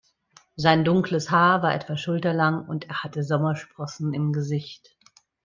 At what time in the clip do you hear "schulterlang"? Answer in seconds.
1.95-2.65